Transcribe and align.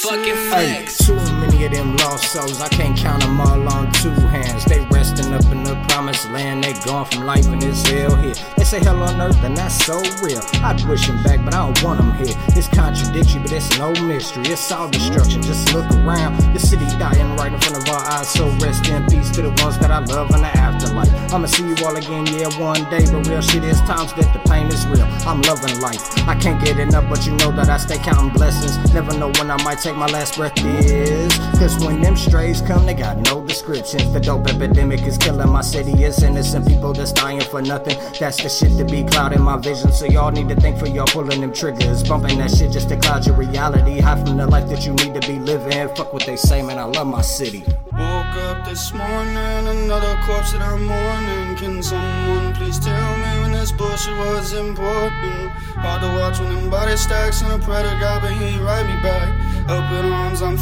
Hey, 0.00 0.84
too 0.86 1.16
many 1.40 1.64
of 1.64 1.72
them 1.72 1.96
lost 1.96 2.32
souls, 2.32 2.60
I 2.60 2.68
can't 2.68 2.96
count 2.96 3.22
them 3.22 3.40
all 3.40 3.68
on 3.68 3.90
two 3.92 4.10
hands. 4.10 4.64
They 4.64 4.80
resting 5.18 5.34
up 5.34 5.52
in 5.52 5.62
the 5.64 5.74
promised 5.88 6.30
land, 6.30 6.64
they 6.64 6.72
gone 6.84 7.04
from 7.06 7.24
life 7.24 7.46
in 7.46 7.58
this 7.58 7.86
hell 7.86 8.14
here. 8.16 8.34
They 8.56 8.64
say 8.64 8.80
hell 8.80 9.02
on 9.02 9.20
earth, 9.20 9.42
and 9.42 9.56
that's 9.56 9.74
so 9.84 9.98
real. 10.22 10.40
I'd 10.62 10.82
wish 10.88 11.06
them 11.06 11.22
back, 11.22 11.44
but 11.44 11.54
I 11.54 11.66
don't 11.66 11.82
want 11.82 11.98
them 11.98 12.12
here. 12.14 12.34
It's 12.56 12.68
contradictory, 12.68 13.42
but 13.42 13.52
it's 13.52 13.78
no 13.78 13.92
mystery. 14.06 14.44
It's 14.46 14.70
all 14.70 14.88
destruction, 14.88 15.42
just 15.42 15.72
look 15.74 15.90
around. 15.90 16.38
The 16.54 16.60
city 16.60 16.86
dying 16.98 17.36
right 17.36 17.52
in 17.52 17.60
front 17.60 17.76
of 17.76 17.88
our 17.88 18.04
eyes, 18.08 18.28
so 18.28 18.48
rest 18.58 18.88
in 18.88 19.06
peace 19.06 19.30
to 19.32 19.42
the 19.42 19.50
ones 19.62 19.78
that 19.78 19.90
I 19.90 19.98
love 20.00 20.30
in 20.30 20.42
the 20.42 20.52
afterlife. 20.56 21.10
I'ma 21.32 21.46
see 21.46 21.66
you 21.66 21.76
all 21.84 21.96
again, 21.96 22.26
yeah, 22.26 22.48
one 22.60 22.84
day, 22.90 23.04
but 23.10 23.26
real 23.26 23.42
shit 23.42 23.64
is 23.64 23.80
times 23.82 24.12
that 24.14 24.32
the 24.32 24.40
pain 24.48 24.66
is 24.68 24.86
real. 24.86 25.08
I'm 25.26 25.42
loving 25.42 25.80
life. 25.80 26.02
I 26.28 26.38
can't 26.38 26.62
get 26.64 26.78
enough, 26.78 27.08
but 27.08 27.26
you 27.26 27.32
know 27.36 27.50
that 27.52 27.68
I 27.68 27.78
stay 27.78 27.98
counting 27.98 28.32
blessings. 28.32 28.76
Never 28.92 29.16
know 29.18 29.30
when 29.38 29.50
I 29.50 29.62
might 29.64 29.78
take 29.78 29.96
my 29.96 30.06
last 30.06 30.36
breath 30.36 30.58
is. 30.64 31.32
Cause 31.58 31.84
when 31.84 32.00
them 32.00 32.16
strays 32.16 32.60
come, 32.60 32.86
they 32.86 32.94
got 32.94 33.18
no 33.18 33.44
descriptions. 33.44 34.12
The 34.12 34.20
dope 34.20 34.46
epidemic 34.46 35.07
is 35.08 35.18
killing 35.18 35.48
my 35.48 35.62
city. 35.62 35.92
It's 36.04 36.22
innocent 36.22 36.68
people 36.68 36.92
that's 36.92 37.12
dying 37.12 37.40
for 37.40 37.62
nothing. 37.62 37.96
That's 38.20 38.40
the 38.42 38.48
shit 38.48 38.76
to 38.78 38.84
be 38.84 39.02
clouding 39.02 39.42
my 39.42 39.56
vision. 39.56 39.90
So 39.92 40.04
y'all 40.04 40.30
need 40.30 40.48
to 40.50 40.56
think 40.56 40.78
for 40.78 40.86
y'all 40.86 41.06
pulling 41.06 41.40
them 41.40 41.52
triggers. 41.52 42.06
Bumping 42.06 42.38
that 42.38 42.50
shit 42.50 42.70
just 42.70 42.88
to 42.90 42.96
cloud 42.96 43.26
your 43.26 43.34
reality. 43.34 43.98
Hide 44.00 44.26
from 44.26 44.36
the 44.36 44.46
life 44.46 44.68
that 44.68 44.84
you 44.86 44.92
need 44.92 45.20
to 45.20 45.26
be 45.26 45.38
living. 45.38 45.88
Fuck 45.96 46.12
what 46.12 46.26
they 46.26 46.36
say, 46.36 46.62
man. 46.62 46.78
I 46.78 46.84
love 46.84 47.06
my 47.06 47.22
city. 47.22 47.64
Woke 47.92 48.36
up 48.46 48.64
this 48.64 48.92
morning, 48.92 49.66
another 49.66 50.14
corpse 50.24 50.52
that 50.52 50.62
I'm 50.62 50.84
mourning. 50.84 51.56
Can 51.56 51.82
someone 51.82 52.54
please 52.54 52.78
tell 52.78 53.16
me 53.16 53.40
when 53.42 53.52
this 53.52 53.72
bullshit 53.72 54.16
was 54.18 54.52
important? 54.52 55.50
Hard 55.82 56.02
to 56.02 56.08
watch 56.20 56.38
when 56.38 56.54
them 56.54 56.70
body 56.70 56.96
stacks 56.96 57.42
and 57.42 57.50
a 57.60 57.64
predator 57.64 57.98
guy, 57.98 58.20
but 58.20 58.32
he 58.32 58.44
ain't 58.44 58.62
write 58.62 58.87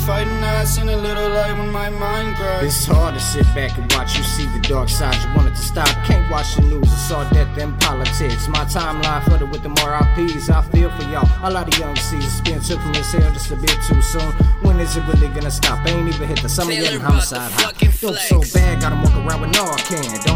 fighting 0.07 0.33
ass 0.55 0.79
in 0.79 0.89
a 0.89 0.97
little 0.97 1.29
light 1.31 1.53
when 1.59 1.71
my 1.71 1.91
mind 1.91 2.37
cracks. 2.37 2.65
It's 2.65 2.87
hard 2.87 3.15
to 3.15 3.21
sit 3.21 3.45
back 3.55 3.77
and 3.77 3.93
watch 3.93 4.17
you 4.17 4.23
see 4.23 4.47
the 4.47 4.61
dark 4.61 4.89
side. 4.89 5.17
You 5.23 5.35
wanted 5.35 5.57
to 5.57 5.63
stop, 5.63 5.89
can't 6.07 6.31
watch 6.31 6.55
the 6.55 6.63
news. 6.63 6.87
It's 6.93 7.11
all 7.11 7.29
death 7.31 7.59
and 7.59 7.79
politics. 7.81 8.47
My 8.49 8.65
timeline 8.65 9.25
flooded 9.25 9.51
with 9.51 9.63
the 9.63 9.69
more 9.69 9.91
RPs. 9.99 10.49
I 10.49 10.63
feel 10.71 10.91
for 10.91 11.03
y'all. 11.11 11.29
A 11.43 11.51
lot 11.51 11.67
of 11.67 11.79
young 11.79 11.97
seasons 11.97 12.41
being 12.43 12.61
took 12.61 12.81
from 12.81 12.93
this 12.93 13.11
hell 13.13 13.33
just 13.33 13.51
a 13.51 13.57
bit 13.57 13.77
too 13.89 14.01
soon. 14.01 14.31
When 14.63 14.79
is 14.79 14.97
it 14.97 15.03
really 15.09 15.29
gonna 15.29 15.51
stop? 15.51 15.85
I 15.85 15.91
Ain't 15.91 16.09
even 16.09 16.29
hit 16.29 16.41
the 16.41 16.49
summer 16.49 16.73
yet. 16.73 16.93
and 16.93 17.03
Homicide 17.03 17.51
hot. 17.53 17.77
Feel 17.97 18.15
so 18.15 18.41
bad, 18.53 18.81
gotta 18.83 18.97
walk 18.97 19.17
around 19.27 19.41
with 19.41 19.53
Narcan. 19.57 20.05
Don't 20.05 20.27
know 20.27 20.33
how 20.33 20.36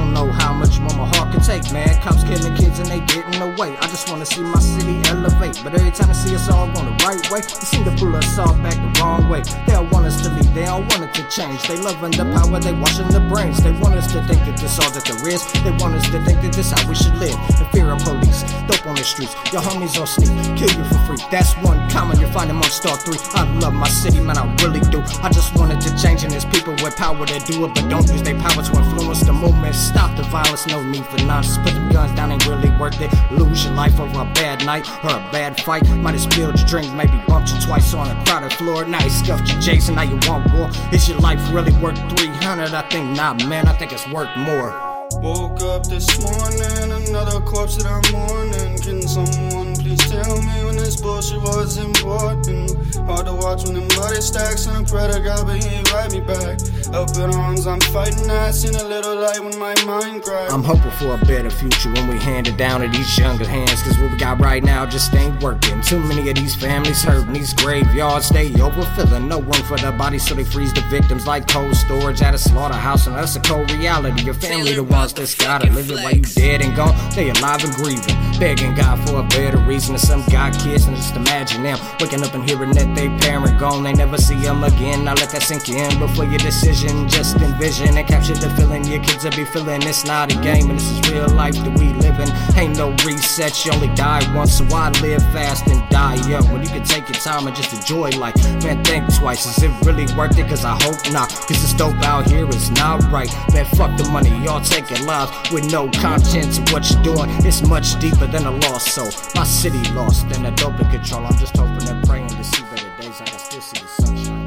getting 3.40 3.54
away. 3.54 3.76
I 3.78 3.86
just 3.88 4.10
wanna 4.10 4.26
see 4.26 4.42
my 4.42 4.58
city 4.58 5.00
elevate. 5.08 5.60
But 5.62 5.74
every 5.74 5.90
time 5.90 6.10
I 6.10 6.12
see 6.12 6.34
us 6.34 6.48
all 6.48 6.66
going 6.72 6.86
the 6.86 7.04
right 7.04 7.30
way, 7.30 7.40
they 7.40 7.66
seem 7.66 7.84
to 7.84 7.90
pull 7.92 8.14
us 8.16 8.38
all 8.38 8.54
back 8.58 8.74
the 8.74 9.00
wrong 9.00 9.28
way. 9.28 9.42
They 9.66 9.72
don't 9.72 9.90
want 9.90 10.06
us 10.06 10.22
to 10.22 10.28
leave, 10.34 10.52
they 10.54 10.64
don't 10.64 10.86
want 10.90 11.04
it 11.04 11.14
to 11.14 11.24
change. 11.28 11.62
They 11.68 11.76
loving 11.76 12.12
the 12.12 12.24
power, 12.36 12.60
they 12.60 12.72
washing 12.72 13.08
the 13.08 13.20
brains. 13.20 13.62
They 13.62 13.72
want 13.72 13.94
us 13.94 14.12
to 14.12 14.22
think 14.24 14.40
that 14.46 14.58
this 14.58 14.78
all 14.78 14.90
that 14.90 15.04
there 15.04 15.28
is. 15.28 15.42
They 15.64 15.72
want 15.72 15.94
us 15.94 16.08
to 16.10 16.22
think 16.24 16.40
that 16.42 16.52
this 16.52 16.70
how 16.70 16.88
we 16.88 16.94
should 16.94 17.16
live. 17.16 17.36
The 17.58 17.66
fear 17.72 17.90
of 17.90 18.00
police, 18.00 18.42
dope 18.68 18.86
on 18.86 18.96
the 18.96 19.04
streets. 19.04 19.34
Your 19.52 19.62
homies 19.62 19.98
on 20.00 20.06
sneak, 20.06 20.30
kill 20.56 20.70
you 20.70 20.84
for 20.84 21.00
free. 21.06 21.20
That's 21.30 21.54
one 21.64 21.78
common 21.90 22.20
you 22.20 22.28
find 22.28 22.50
among 22.50 22.70
star 22.70 22.96
three. 22.96 23.18
I 23.34 23.44
love 23.60 23.74
my 23.74 23.88
city, 23.88 24.20
man, 24.20 24.38
I 24.38 24.44
really 24.62 24.80
do. 24.90 25.02
I 25.22 25.30
just 25.30 25.54
wanted 25.56 25.80
to 25.82 25.90
change, 25.96 26.24
and 26.24 26.32
there's 26.32 26.44
people 26.44 26.74
with 26.82 26.96
power 26.96 27.24
that 27.26 27.46
do 27.46 27.64
it, 27.64 27.74
but 27.74 27.88
don't 27.88 28.06
use 28.08 28.22
their 28.22 28.38
power 28.38 28.62
to 28.62 28.72
influence 28.76 29.20
the 29.20 29.32
movement. 29.32 29.74
Stop 29.74 30.16
the 30.16 30.22
violence, 30.24 30.66
no 30.66 30.82
need 30.82 31.06
for 31.06 31.18
nonsense. 31.24 31.58
Put 31.64 31.74
the 31.74 31.92
guns 31.92 32.14
down, 32.16 32.32
ain't 32.32 32.46
really 32.46 32.70
worth 32.78 33.00
it. 33.00 33.10
Lose 33.32 33.64
your 33.64 33.74
life 33.74 33.98
over 34.00 34.22
a 34.22 34.32
bad 34.34 34.64
night 34.66 34.88
or 35.04 35.10
a 35.10 35.28
bad 35.30 35.60
fight. 35.60 35.88
Might 35.88 36.14
have 36.14 36.32
spilled 36.32 36.58
your 36.58 36.66
drink, 36.66 36.92
maybe 36.94 37.22
bumped 37.28 37.52
you 37.52 37.60
twice 37.60 37.94
on 37.94 38.08
a 38.08 38.24
crowded 38.24 38.52
floor. 38.54 38.84
Now 38.84 39.02
you 39.04 39.10
scuffed 39.10 39.50
your 39.50 39.60
Jason, 39.60 39.94
now 39.94 40.02
you 40.02 40.18
want 40.28 40.52
war. 40.52 40.70
Is 40.92 41.08
your 41.08 41.18
life 41.18 41.40
really 41.52 41.72
worth 41.82 41.98
300? 42.18 42.74
I 42.74 42.82
think 42.88 43.16
not, 43.16 43.46
man. 43.46 43.68
I 43.68 43.72
think 43.72 43.92
it's 43.92 44.08
worth 44.08 44.34
more. 44.36 44.90
Woke 45.18 45.60
up 45.62 45.86
this 45.86 46.06
morning, 46.22 47.08
another 47.08 47.40
corpse 47.40 47.76
that 47.76 47.86
I'm 47.86 48.00
mourning. 48.14 48.78
Can 48.78 49.02
someone 49.02 49.74
please 49.74 49.98
tell 50.08 50.40
me 50.40 50.64
when 50.64 50.76
this 50.76 51.00
bullshit 51.00 51.42
was 51.42 51.76
important? 51.76 52.70
Hard 53.06 53.26
to 53.26 53.34
watch 53.34 53.64
when 53.64 53.74
the 53.74 53.94
money 53.98 54.20
stacks 54.20 54.66
and 54.66 54.86
a 54.86 54.88
predator 54.88 55.22
guy, 55.22 55.42
but 55.42 55.62
he 55.62 55.68
ain't 55.68 55.92
write 55.92 56.12
me 56.12 56.20
back. 56.20 56.58
Up 56.92 57.08
in 57.16 57.32
arms, 57.36 57.68
I'm 57.68 57.80
fighting 57.80 58.28
ass 58.28 58.64
in 58.64 58.74
a 58.74 58.82
little 58.82 59.14
light 59.14 59.38
when 59.38 59.56
my 59.60 59.74
mind 59.84 60.24
cracks. 60.24 60.52
I'm 60.52 60.64
hoping 60.64 60.90
for 60.90 61.14
a 61.14 61.18
better 61.24 61.48
future 61.48 61.88
when 61.92 62.08
we 62.08 62.18
hand 62.18 62.48
it 62.48 62.56
down 62.56 62.80
to 62.80 62.88
these 62.88 63.16
younger 63.16 63.46
hands. 63.46 63.80
Cause 63.84 63.96
what 63.96 64.10
we 64.10 64.18
got 64.18 64.40
right 64.40 64.64
now 64.64 64.86
just 64.86 65.14
ain't 65.14 65.40
working. 65.40 65.80
Too 65.82 66.00
many 66.00 66.28
of 66.28 66.34
these 66.34 66.56
families 66.56 67.00
hurting. 67.00 67.32
These 67.32 67.54
graveyards 67.54 68.26
stay 68.26 68.50
overfilling. 68.50 69.28
No 69.28 69.40
room 69.40 69.62
for 69.68 69.78
the 69.78 69.92
bodies, 69.92 70.26
so 70.26 70.34
they 70.34 70.42
freeze 70.42 70.72
the 70.72 70.80
victims 70.90 71.28
like 71.28 71.46
cold 71.46 71.76
storage 71.76 72.22
at 72.22 72.34
a 72.34 72.38
slaughterhouse. 72.38 73.06
And 73.06 73.14
that's 73.14 73.36
a 73.36 73.40
cold 73.40 73.70
reality. 73.70 74.24
Your 74.24 74.34
family, 74.34 74.74
the 74.74 74.82
ones 74.82 75.12
that's 75.12 75.36
gotta 75.36 75.70
live 75.70 75.92
it 75.92 76.02
while 76.02 76.12
you 76.12 76.22
dead 76.22 76.60
and 76.60 76.74
gone. 76.74 76.96
They 77.14 77.30
alive 77.30 77.62
and 77.62 77.72
grieving. 77.74 78.16
Begging 78.40 78.74
God 78.74 78.98
for 79.08 79.20
a 79.20 79.28
better 79.28 79.58
reason. 79.58 79.94
And 79.94 80.02
some 80.02 80.24
got 80.26 80.58
kids, 80.58 80.86
and 80.86 80.96
just 80.96 81.14
imagine 81.14 81.62
them 81.62 81.78
waking 82.00 82.24
up 82.24 82.34
and 82.34 82.42
hearing 82.50 82.72
that 82.72 82.96
they 82.96 83.08
parent 83.18 83.60
gone. 83.60 83.84
They 83.84 83.92
never 83.92 84.18
see 84.18 84.34
them 84.34 84.64
again. 84.64 85.04
Now 85.04 85.14
let 85.14 85.30
that 85.30 85.42
sink 85.42 85.68
in 85.68 85.96
before 86.00 86.24
your 86.24 86.38
decision 86.38 86.79
vision. 86.80 87.08
Just 87.08 87.36
envision 87.36 87.96
and 87.96 88.06
capture 88.06 88.34
the 88.34 88.50
feeling 88.50 88.84
your 88.84 89.02
kids 89.02 89.24
will 89.24 89.30
be 89.32 89.44
feeling. 89.44 89.82
It's 89.82 90.04
not 90.04 90.32
a 90.32 90.36
game, 90.40 90.70
and 90.70 90.78
this 90.78 90.90
is 90.90 91.10
real 91.10 91.28
life 91.28 91.54
that 91.54 91.78
we 91.78 91.92
living. 91.92 92.28
Ain't 92.56 92.76
no 92.76 92.90
reset, 93.04 93.64
you 93.64 93.72
only 93.72 93.88
die 93.94 94.22
once, 94.34 94.58
so 94.58 94.64
why 94.64 94.90
live 95.02 95.22
fast 95.32 95.66
and 95.68 95.86
die 95.90 96.16
young? 96.28 96.50
When 96.52 96.62
you 96.62 96.68
can 96.68 96.84
take 96.84 97.08
your 97.08 97.18
time 97.18 97.46
and 97.46 97.56
just 97.56 97.72
enjoy 97.72 98.10
life. 98.10 98.34
Man, 98.62 98.82
think 98.84 99.04
twice, 99.14 99.46
is 99.46 99.62
it 99.62 99.72
really 99.84 100.06
worth 100.16 100.38
it? 100.38 100.48
Cause 100.48 100.64
I 100.64 100.72
hope 100.82 101.12
not. 101.12 101.28
Cause 101.30 101.60
this 101.60 101.74
dope 101.74 102.02
out 102.02 102.26
here 102.28 102.48
is 102.48 102.70
not 102.72 103.02
right. 103.10 103.30
Man, 103.52 103.64
fuck 103.76 103.96
the 103.96 104.08
money, 104.10 104.30
y'all 104.44 104.60
taking 104.60 105.04
lives 105.06 105.52
with 105.52 105.70
no 105.70 105.90
conscience 105.90 106.58
of 106.58 106.72
what 106.72 106.90
you're 106.90 107.02
doing. 107.02 107.28
It's 107.44 107.62
much 107.62 107.98
deeper 108.00 108.26
than 108.26 108.46
a 108.46 108.52
lost 108.68 108.88
soul. 108.94 109.10
My 109.34 109.44
city 109.44 109.82
lost 109.92 110.26
and 110.32 110.46
a 110.46 110.50
dope 110.52 110.80
in 110.80 110.90
control. 110.90 111.26
I'm 111.26 111.36
just 111.36 111.56
hoping 111.56 111.88
and 111.88 112.06
praying 112.06 112.28
to 112.28 112.44
see 112.44 112.62
better 112.64 112.90
days. 113.00 113.20
I 113.20 113.24
still 113.26 113.60
see 113.60 113.80
the 113.80 113.88
sunshine 113.88 114.39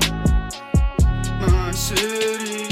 city 1.84 2.63